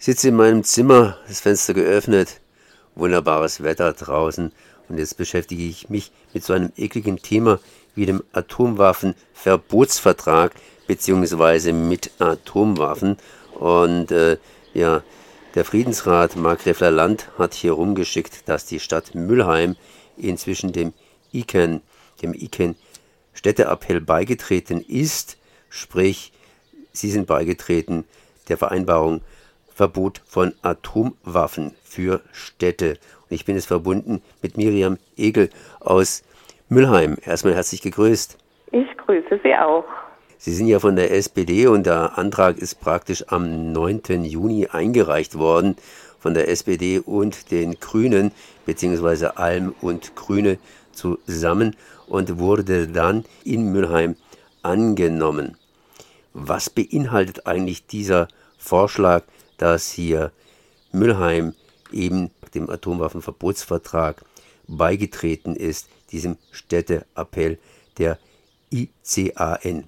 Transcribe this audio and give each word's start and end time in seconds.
sitze 0.00 0.28
in 0.28 0.36
meinem 0.36 0.64
Zimmer, 0.64 1.18
das 1.28 1.40
Fenster 1.40 1.74
geöffnet, 1.74 2.40
wunderbares 2.94 3.62
Wetter 3.62 3.92
draußen. 3.92 4.50
Und 4.88 4.98
jetzt 4.98 5.18
beschäftige 5.18 5.62
ich 5.62 5.90
mich 5.90 6.10
mit 6.32 6.42
so 6.42 6.54
einem 6.54 6.72
ekligen 6.76 7.18
Thema 7.18 7.60
wie 7.94 8.06
dem 8.06 8.24
Atomwaffenverbotsvertrag 8.32 10.52
beziehungsweise 10.86 11.74
mit 11.74 12.12
Atomwaffen. 12.18 13.18
Und 13.58 14.10
äh, 14.10 14.38
ja, 14.72 15.02
der 15.54 15.66
Friedensrat 15.66 16.34
Markgräfler 16.34 16.90
Land 16.90 17.28
hat 17.36 17.52
hier 17.52 17.72
rumgeschickt, 17.72 18.48
dass 18.48 18.64
die 18.64 18.80
Stadt 18.80 19.14
Müllheim 19.14 19.76
inzwischen 20.16 20.72
dem 20.72 20.94
ICAN, 21.30 21.82
dem 22.22 22.32
ICAN 22.32 22.74
Städteappell 23.34 24.00
beigetreten 24.00 24.80
ist, 24.80 25.36
sprich, 25.68 26.32
sie 26.92 27.10
sind 27.10 27.26
beigetreten 27.26 28.04
der 28.48 28.56
Vereinbarung 28.56 29.20
Verbot 29.80 30.20
von 30.26 30.52
Atomwaffen 30.60 31.74
für 31.82 32.20
Städte. 32.32 32.98
Und 33.22 33.34
ich 33.34 33.46
bin 33.46 33.54
jetzt 33.54 33.68
verbunden 33.68 34.20
mit 34.42 34.58
Miriam 34.58 34.98
Egel 35.16 35.48
aus 35.80 36.22
Müllheim. 36.68 37.16
Erstmal 37.24 37.54
herzlich 37.54 37.80
gegrüßt. 37.80 38.36
Ich 38.72 38.96
grüße 38.98 39.40
Sie 39.42 39.54
auch. 39.54 39.86
Sie 40.36 40.52
sind 40.52 40.66
ja 40.66 40.80
von 40.80 40.96
der 40.96 41.12
SPD 41.12 41.66
und 41.66 41.86
der 41.86 42.18
Antrag 42.18 42.58
ist 42.58 42.82
praktisch 42.82 43.24
am 43.28 43.72
9. 43.72 44.24
Juni 44.24 44.66
eingereicht 44.66 45.38
worden 45.38 45.76
von 46.18 46.34
der 46.34 46.48
SPD 46.48 46.98
und 46.98 47.50
den 47.50 47.80
Grünen, 47.80 48.32
beziehungsweise 48.66 49.38
Alm 49.38 49.74
und 49.80 50.14
Grüne 50.14 50.58
zusammen 50.92 51.74
und 52.06 52.38
wurde 52.38 52.86
dann 52.86 53.24
in 53.44 53.72
Müllheim 53.72 54.16
angenommen. 54.60 55.56
Was 56.34 56.68
beinhaltet 56.68 57.46
eigentlich 57.46 57.86
dieser 57.86 58.28
Vorschlag 58.58 59.22
dass 59.60 59.90
hier 59.90 60.32
Müllheim 60.92 61.54
eben 61.92 62.30
dem 62.54 62.70
Atomwaffenverbotsvertrag 62.70 64.22
beigetreten 64.66 65.54
ist, 65.54 65.88
diesem 66.12 66.38
Städteappell 66.50 67.58
der 67.98 68.18
ICAN. 68.70 69.84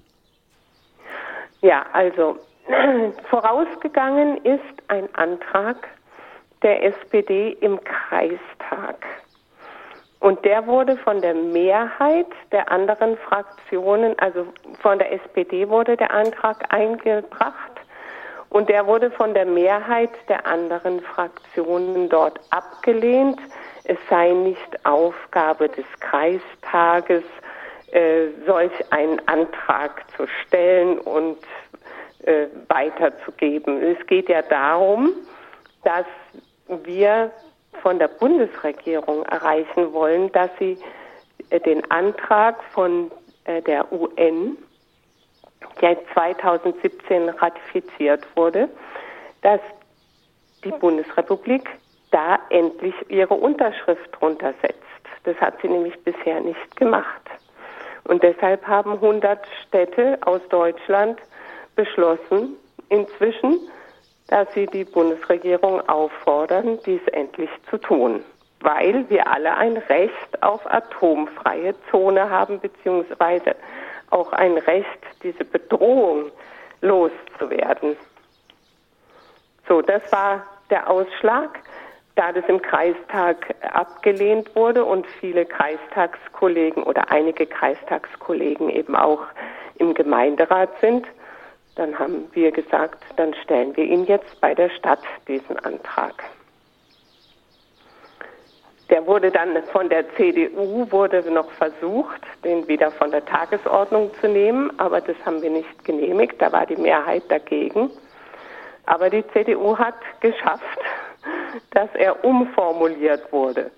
Ja, 1.61 1.85
also 1.93 2.37
vorausgegangen 3.29 4.37
ist 4.45 4.61
ein 4.89 5.13
Antrag 5.15 5.87
der 6.61 6.83
SPD 6.83 7.57
im 7.61 7.79
Kreistag. 7.83 9.05
Und 10.19 10.45
der 10.45 10.65
wurde 10.67 10.95
von 10.97 11.19
der 11.21 11.33
Mehrheit 11.33 12.27
der 12.53 12.71
anderen 12.71 13.17
Fraktionen, 13.17 14.17
also 14.19 14.45
von 14.81 14.97
der 14.97 15.11
SPD 15.11 15.67
wurde 15.67 15.97
der 15.97 16.11
Antrag 16.11 16.73
eingebracht 16.73 17.82
und 18.53 18.69
der 18.69 18.85
wurde 18.85 19.09
von 19.09 19.33
der 19.33 19.45
Mehrheit 19.45 20.11
der 20.29 20.45
anderen 20.45 21.01
Fraktionen 21.01 22.07
dort 22.07 22.39
abgelehnt. 22.51 23.39
Es 23.83 23.97
sei 24.11 24.29
nicht 24.29 24.85
Aufgabe 24.85 25.69
des 25.69 25.85
Kreistages, 25.99 27.23
äh, 27.91 28.27
solch 28.45 28.71
einen 28.91 29.19
Antrag 29.27 30.05
zu 30.15 30.27
stellen 30.27 30.99
und 30.99 31.39
äh, 32.25 32.45
weiterzugeben. 32.67 33.81
Es 33.81 34.05
geht 34.05 34.29
ja 34.29 34.43
darum, 34.43 35.13
dass 35.83 36.05
wir 36.67 37.31
von 37.81 37.97
der 37.97 38.07
Bundesregierung 38.07 39.23
erreichen 39.25 39.93
wollen, 39.93 40.31
dass 40.31 40.51
sie 40.59 40.77
äh, 41.49 41.59
den 41.59 41.89
Antrag 41.89 42.63
von 42.71 43.09
äh, 43.45 43.63
der 43.63 43.91
UN 43.91 44.57
der 45.81 45.97
2017 46.13 47.29
ratifiziert 47.29 48.25
wurde, 48.35 48.69
dass 49.41 49.59
die 50.63 50.71
Bundesrepublik 50.71 51.69
da 52.11 52.39
endlich 52.49 52.95
ihre 53.09 53.33
Unterschrift 53.33 54.09
drunter 54.19 54.53
setzt. 54.61 54.79
Das 55.23 55.35
hat 55.37 55.55
sie 55.61 55.67
nämlich 55.67 56.01
bisher 56.03 56.39
nicht 56.41 56.75
gemacht. 56.75 57.21
Und 58.05 58.21
deshalb 58.23 58.65
haben 58.67 58.93
100 58.93 59.39
Städte 59.67 60.19
aus 60.25 60.41
Deutschland 60.49 61.19
beschlossen 61.75 62.55
inzwischen, 62.89 63.59
dass 64.27 64.51
sie 64.53 64.67
die 64.67 64.83
Bundesregierung 64.83 65.81
auffordern, 65.87 66.79
dies 66.85 67.01
endlich 67.11 67.49
zu 67.69 67.77
tun, 67.77 68.23
weil 68.61 69.09
wir 69.09 69.27
alle 69.27 69.55
ein 69.55 69.77
Recht 69.77 70.41
auf 70.41 70.61
atomfreie 70.71 71.73
Zone 71.89 72.29
haben, 72.29 72.59
beziehungsweise 72.59 73.55
auch 74.13 74.31
ein 74.31 74.57
Recht, 74.57 74.99
diese 75.23 75.43
Bedrohung 75.43 76.31
loszuwerden. 76.81 77.95
So, 79.67 79.81
das 79.81 80.01
war 80.11 80.45
der 80.69 80.89
Ausschlag, 80.89 81.59
da 82.15 82.31
das 82.31 82.45
im 82.47 82.61
Kreistag 82.61 83.55
abgelehnt 83.61 84.55
wurde 84.55 84.85
und 84.85 85.07
viele 85.19 85.45
Kreistagskollegen 85.45 86.83
oder 86.83 87.09
einige 87.09 87.45
Kreistagskollegen 87.45 88.69
eben 88.69 88.95
auch 88.95 89.21
im 89.79 89.93
Gemeinderat 89.93 90.69
sind. 90.79 91.07
Dann 91.75 91.97
haben 91.97 92.29
wir 92.33 92.51
gesagt, 92.51 93.03
dann 93.15 93.33
stellen 93.43 93.75
wir 93.75 93.85
ihn 93.85 94.05
jetzt 94.05 94.39
bei 94.41 94.53
der 94.53 94.69
Stadt 94.69 95.01
diesen 95.27 95.57
Antrag. 95.59 96.23
Der 98.93 99.07
wurde 99.07 99.31
dann 99.31 99.57
von 99.71 99.89
der 99.89 100.07
CDU, 100.13 100.85
wurde 100.91 101.27
noch 101.31 101.49
versucht, 101.53 102.21
den 102.43 102.67
wieder 102.67 102.91
von 102.91 103.09
der 103.09 103.25
Tagesordnung 103.25 104.11
zu 104.21 104.27
nehmen, 104.27 104.71
aber 104.79 105.01
das 105.01 105.15
haben 105.25 105.41
wir 105.41 105.49
nicht 105.49 105.83
genehmigt, 105.83 106.39
da 106.39 106.51
war 106.51 106.67
die 106.67 106.75
Mehrheit 106.75 107.23
dagegen. 107.27 107.89
Aber 108.85 109.09
die 109.09 109.25
CDU 109.29 109.75
hat 109.75 109.95
geschafft, 110.19 110.79
dass 111.71 111.89
er 111.95 112.23
umformuliert 112.23 113.33
wurde. 113.33 113.71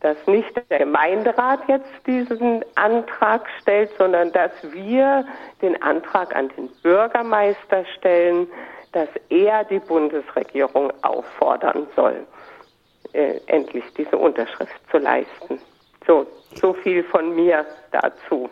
Dass 0.00 0.16
nicht 0.26 0.52
der 0.68 0.78
Gemeinderat 0.80 1.60
jetzt 1.68 1.92
diesen 2.04 2.64
Antrag 2.74 3.46
stellt, 3.62 3.90
sondern 3.96 4.32
dass 4.32 4.50
wir 4.72 5.24
den 5.62 5.80
Antrag 5.84 6.34
an 6.34 6.48
den 6.56 6.68
Bürgermeister 6.82 7.84
stellen, 7.96 8.48
dass 8.90 9.08
er 9.28 9.62
die 9.62 9.78
Bundesregierung 9.78 10.92
auffordern 11.02 11.86
soll 11.94 12.26
äh, 13.12 13.40
endlich 13.46 13.84
diese 13.96 14.16
Unterschrift 14.16 14.72
zu 14.90 14.98
leisten. 14.98 15.58
So, 16.06 16.26
so 16.54 16.74
viel 16.74 17.04
von 17.04 17.34
mir 17.34 17.66
dazu. 17.92 18.48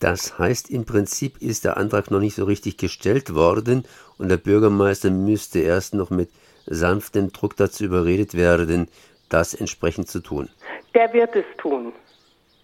Das 0.00 0.38
heißt, 0.38 0.70
im 0.70 0.84
Prinzip 0.84 1.42
ist 1.42 1.64
der 1.64 1.76
Antrag 1.76 2.10
noch 2.10 2.20
nicht 2.20 2.36
so 2.36 2.44
richtig 2.44 2.76
gestellt 2.76 3.34
worden 3.34 3.84
und 4.16 4.28
der 4.28 4.36
Bürgermeister 4.36 5.10
müsste 5.10 5.58
erst 5.60 5.94
noch 5.94 6.10
mit 6.10 6.30
sanftem 6.66 7.32
Druck 7.32 7.56
dazu 7.56 7.84
überredet 7.84 8.34
werden, 8.34 8.88
das 9.28 9.54
entsprechend 9.54 10.08
zu 10.08 10.20
tun. 10.20 10.48
Der 10.94 11.12
wird 11.12 11.34
es 11.34 11.44
tun. 11.56 11.92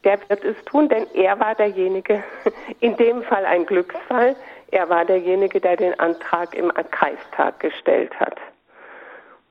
Der 0.05 0.19
wird 0.29 0.45
es 0.45 0.57
tun, 0.67 0.89
denn 0.89 1.07
er 1.15 1.41
war 1.41 1.55
derjenige, 1.55 2.23
in 2.81 2.97
dem 2.97 3.23
Fall 3.23 3.45
ein 3.45 3.67
Glücksfall, 3.67 4.37
er 4.71 4.89
war 4.89 5.05
derjenige, 5.05 5.61
der 5.61 5.77
den 5.77 5.99
Antrag 5.99 6.55
im 6.55 6.73
Kreistag 6.91 7.61
gestellt 7.61 8.13
hat. 8.21 8.37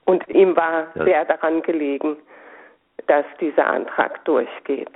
Und 0.05 0.27
ihm 0.29 0.55
war 0.55 0.87
ja. 0.95 1.03
sehr 1.03 1.25
daran 1.25 1.61
gelegen, 1.61 2.17
dass 3.07 3.25
dieser 3.39 3.67
Antrag 3.67 4.23
durchgeht. 4.25 4.91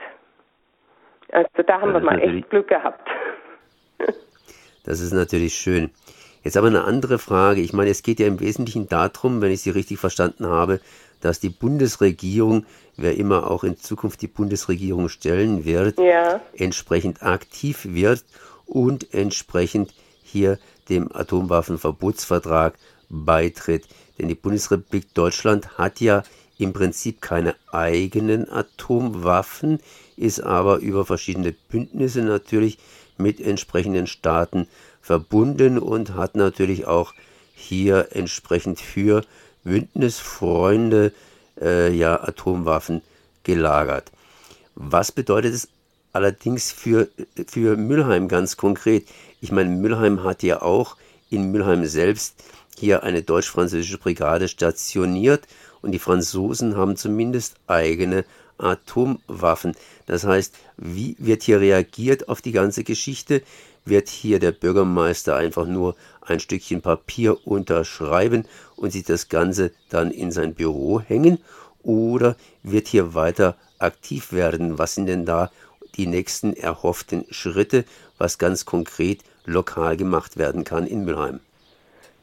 Also 1.31 1.63
da 1.65 1.81
haben 1.81 1.93
wir 1.93 1.99
mal 1.99 2.21
echt 2.21 2.49
Glück 2.49 2.67
gehabt. 2.67 3.07
Das 4.85 5.01
ist 5.01 5.11
natürlich 5.11 5.55
schön. 5.55 5.89
Jetzt 6.43 6.55
aber 6.55 6.67
eine 6.67 6.85
andere 6.85 7.19
Frage. 7.19 7.59
Ich 7.59 7.73
meine, 7.73 7.89
es 7.89 8.03
geht 8.03 8.21
ja 8.21 8.27
im 8.27 8.39
Wesentlichen 8.39 8.87
darum, 8.87 9.41
wenn 9.41 9.51
ich 9.51 9.61
Sie 9.61 9.69
richtig 9.69 9.99
verstanden 9.99 10.47
habe, 10.47 10.79
dass 11.19 11.41
die 11.41 11.49
Bundesregierung, 11.49 12.65
wer 12.95 13.17
immer 13.17 13.51
auch 13.51 13.65
in 13.65 13.75
Zukunft 13.75 14.21
die 14.21 14.27
Bundesregierung 14.27 15.09
stellen 15.09 15.65
wird, 15.65 15.99
ja. 15.99 16.39
entsprechend 16.55 17.21
aktiv 17.21 17.81
wird 17.83 18.23
und 18.65 19.13
entsprechend 19.13 19.93
hier 20.23 20.57
dem 20.89 21.13
Atomwaffenverbotsvertrag 21.13 22.75
beitritt. 23.09 23.85
Denn 24.17 24.27
die 24.27 24.35
Bundesrepublik 24.35 25.13
Deutschland 25.13 25.77
hat 25.77 26.01
ja 26.01 26.23
im 26.57 26.73
Prinzip 26.73 27.21
keine 27.21 27.55
eigenen 27.71 28.49
Atomwaffen, 28.49 29.79
ist 30.15 30.41
aber 30.41 30.77
über 30.77 31.05
verschiedene 31.05 31.53
Bündnisse 31.53 32.21
natürlich 32.21 32.79
mit 33.17 33.39
entsprechenden 33.39 34.07
Staaten 34.07 34.67
verbunden 35.01 35.77
und 35.77 36.15
hat 36.15 36.35
natürlich 36.35 36.87
auch 36.87 37.13
hier 37.53 38.09
entsprechend 38.11 38.79
für 38.79 39.23
Bündnisfreunde 39.63 41.13
äh, 41.61 41.93
ja 41.93 42.21
Atomwaffen 42.21 43.01
gelagert. 43.43 44.11
Was 44.75 45.11
bedeutet 45.11 45.53
es 45.53 45.67
allerdings 46.13 46.71
für, 46.71 47.07
für 47.47 47.77
Mülheim 47.77 48.27
ganz 48.27 48.57
konkret? 48.57 49.07
Ich 49.41 49.51
meine, 49.51 49.69
Mülheim 49.69 50.23
hat 50.23 50.43
ja 50.43 50.61
auch 50.61 50.97
in 51.29 51.51
Mülheim 51.51 51.85
selbst 51.85 52.35
hier 52.79 53.03
eine 53.03 53.23
deutsch-französische 53.23 53.97
Brigade 53.97 54.47
stationiert 54.47 55.47
und 55.81 55.91
die 55.91 55.99
Franzosen 55.99 56.75
haben 56.75 56.95
zumindest 56.95 57.55
eigene 57.67 58.25
Atomwaffen. 58.57 59.75
Das 60.05 60.23
heißt, 60.23 60.55
wie 60.77 61.15
wird 61.19 61.43
hier 61.43 61.59
reagiert 61.59 62.29
auf 62.29 62.41
die 62.41 62.51
ganze 62.51 62.83
Geschichte? 62.83 63.41
wird 63.89 64.09
hier 64.09 64.39
der 64.39 64.51
Bürgermeister 64.51 65.35
einfach 65.35 65.65
nur 65.65 65.95
ein 66.21 66.39
Stückchen 66.39 66.81
Papier 66.81 67.47
unterschreiben 67.47 68.45
und 68.75 68.91
sich 68.91 69.03
das 69.03 69.29
Ganze 69.29 69.71
dann 69.89 70.11
in 70.11 70.31
sein 70.31 70.53
Büro 70.53 70.99
hängen? 70.99 71.39
Oder 71.83 72.35
wird 72.63 72.87
hier 72.87 73.13
weiter 73.13 73.55
aktiv 73.79 74.33
werden? 74.33 74.77
Was 74.77 74.95
sind 74.95 75.07
denn 75.07 75.25
da 75.25 75.51
die 75.95 76.07
nächsten 76.07 76.53
erhofften 76.53 77.25
Schritte, 77.29 77.85
was 78.17 78.37
ganz 78.37 78.65
konkret 78.65 79.21
lokal 79.45 79.95
gemacht 79.95 80.37
werden 80.37 80.63
kann 80.63 80.85
in 80.85 81.05
Mülheim? 81.05 81.39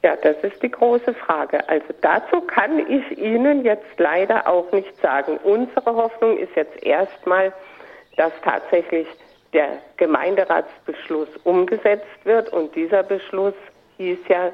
Ja, 0.05 0.17
das 0.17 0.37
ist 0.43 0.63
die 0.63 0.71
große 0.71 1.15
Frage. 1.15 1.67
Also 1.67 1.87
dazu 2.03 2.43
kann 2.43 2.79
ich 2.91 3.17
Ihnen 3.17 3.65
jetzt 3.65 3.99
leider 3.99 4.47
auch 4.47 4.71
nicht 4.71 5.01
sagen. 5.01 5.39
Unsere 5.43 5.97
Hoffnung 5.97 6.37
ist 6.37 6.55
jetzt 6.57 6.85
erstmal, 6.85 7.55
dass 8.19 8.31
tatsächlich 8.43 9.07
der 9.55 9.79
Gemeinderatsbeschluss 9.97 11.29
umgesetzt 11.45 12.05
wird. 12.25 12.53
Und 12.53 12.75
dieser 12.77 13.03
Beschluss 13.03 13.55
hieß 13.97 14.19
ja, 14.29 14.53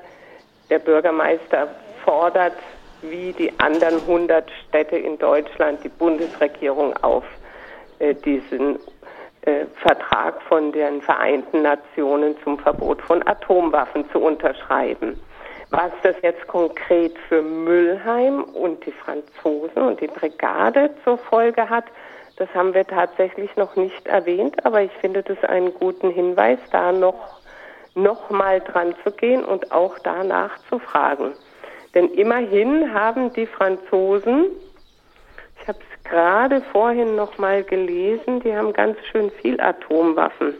der 0.70 0.78
Bürgermeister 0.78 1.66
fordert 2.04 2.54
wie 3.02 3.32
die 3.32 3.52
anderen 3.58 3.96
100 4.02 4.48
Städte 4.68 4.98
in 4.98 5.18
Deutschland 5.18 5.82
die 5.82 5.88
Bundesregierung 5.88 6.96
auf, 7.02 7.24
äh, 7.98 8.14
diesen 8.14 8.78
äh, 9.42 9.64
Vertrag 9.82 10.40
von 10.42 10.70
den 10.70 11.02
Vereinten 11.02 11.62
Nationen 11.62 12.36
zum 12.44 12.56
Verbot 12.56 13.02
von 13.02 13.26
Atomwaffen 13.26 14.08
zu 14.12 14.20
unterschreiben. 14.20 15.18
Was 15.70 15.92
das 16.02 16.16
jetzt 16.22 16.46
konkret 16.48 17.16
für 17.28 17.42
Müllheim 17.42 18.42
und 18.42 18.84
die 18.84 18.92
Franzosen 18.92 19.82
und 19.82 20.00
die 20.00 20.08
Brigade 20.08 20.90
zur 21.04 21.16
Folge 21.16 21.68
hat, 21.68 21.84
das 22.36 22.48
haben 22.54 22.74
wir 22.74 22.86
tatsächlich 22.86 23.54
noch 23.56 23.76
nicht 23.76 24.06
erwähnt, 24.06 24.64
aber 24.64 24.82
ich 24.82 24.92
finde 25.00 25.22
das 25.22 25.42
einen 25.44 25.72
guten 25.74 26.10
Hinweis, 26.10 26.58
da 26.72 26.90
noch, 26.90 27.40
noch 27.94 28.30
mal 28.30 28.60
dran 28.60 28.94
zu 29.04 29.12
gehen 29.12 29.44
und 29.44 29.70
auch 29.70 29.98
da 30.00 30.24
nachzufragen. 30.24 31.34
Denn 31.94 32.08
immerhin 32.14 32.92
haben 32.92 33.32
die 33.34 33.46
Franzosen, 33.46 34.46
ich 35.60 35.68
habe 35.68 35.78
es 35.78 36.10
gerade 36.10 36.62
vorhin 36.72 37.14
noch 37.14 37.38
mal 37.38 37.62
gelesen, 37.62 38.40
die 38.40 38.56
haben 38.56 38.72
ganz 38.72 38.96
schön 39.12 39.30
viel 39.42 39.60
Atomwaffen. 39.60 40.54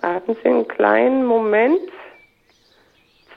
Warten 0.00 0.36
Sie 0.42 0.48
einen 0.48 0.68
kleinen 0.68 1.24
Moment. 1.24 1.80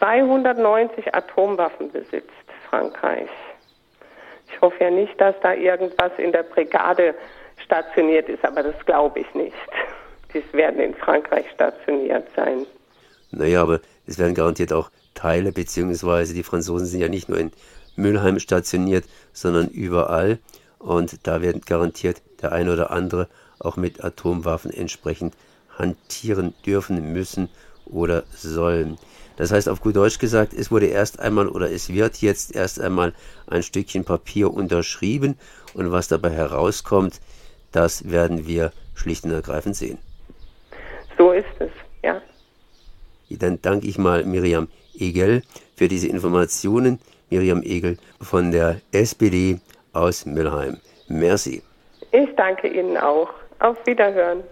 290 0.02 1.14
Atomwaffen 1.14 1.92
besitzt 1.92 2.32
Frankreich. 2.70 3.30
Ich 4.50 4.60
hoffe 4.60 4.84
ja 4.84 4.90
nicht, 4.90 5.20
dass 5.22 5.36
da 5.44 5.54
irgendwas 5.54 6.12
in 6.18 6.32
der 6.32 6.42
Brigade 6.42 7.14
stationiert 7.64 8.28
ist, 8.28 8.44
aber 8.44 8.64
das 8.64 8.76
glaube 8.86 9.20
ich 9.20 9.34
nicht. 9.36 9.56
Die 10.34 10.44
werden 10.54 10.80
in 10.80 10.96
Frankreich 10.96 11.46
stationiert 11.54 12.28
sein. 12.36 12.66
Naja, 13.30 13.62
aber 13.62 13.80
es 14.08 14.18
werden 14.18 14.34
garantiert 14.34 14.74
auch 14.74 14.90
Teile, 15.14 15.52
beziehungsweise 15.52 16.34
die 16.34 16.44
Franzosen 16.44 16.88
sind 16.88 17.00
ja 17.00 17.08
nicht 17.08 17.30
nur 17.30 17.38
in 17.38 17.52
Mülheim 17.96 18.40
stationiert, 18.40 19.06
sondern 19.34 19.68
überall. 19.68 20.40
Und 20.80 21.28
da 21.28 21.44
werden 21.44 21.62
garantiert 21.64 22.24
der 22.42 22.54
eine 22.54 22.74
oder 22.74 22.90
andere 22.90 23.28
auch 23.60 23.78
mit 23.78 24.04
Atomwaffen 24.04 24.72
entsprechend 24.72 25.36
hantieren 25.78 26.56
dürfen, 26.66 27.14
müssen 27.14 27.50
oder 27.86 28.24
sollen. 28.34 28.98
Das 29.38 29.52
heißt 29.52 29.70
auf 29.70 29.82
gut 29.82 29.96
Deutsch 29.96 30.20
gesagt, 30.20 30.54
es 30.54 30.72
wurde 30.72 30.88
erst 30.88 31.20
einmal 31.20 31.48
oder 31.48 31.72
es 31.72 31.90
wird 31.94 32.18
jetzt 32.18 32.56
erst 32.56 32.80
einmal 32.80 33.14
ein 33.48 33.64
Stückchen 33.64 34.04
Papier 34.06 34.54
unterschrieben 34.54 35.38
und 35.74 35.92
was 35.92 36.08
dabei 36.08 36.32
herauskommt, 36.32 37.20
das 37.72 38.12
werden 38.12 38.46
wir 38.48 38.72
schlicht 38.94 39.24
und 39.24 39.32
ergreifend 39.32 39.76
sehen. 39.76 39.98
So 41.18 41.32
ist 41.32 41.46
es, 41.60 41.72
ja. 42.04 42.22
Dann 43.30 43.62
danke 43.62 43.88
ich 43.88 43.98
mal 43.98 44.26
Miriam 44.26 44.68
Egel 44.94 45.44
für 45.76 45.88
diese 45.88 46.08
Informationen. 46.08 47.00
Miriam 47.30 47.64
Egel 47.64 47.98
von 48.22 48.52
der 48.52 48.82
SPD 48.92 49.60
aus 49.94 50.26
Müllheim. 50.26 50.78
Merci. 51.08 51.64
Ich 52.12 52.30
danke 52.36 52.68
Ihnen 52.68 52.98
auch. 52.98 53.30
Auf 53.60 53.78
Wiederhören. 53.86 54.44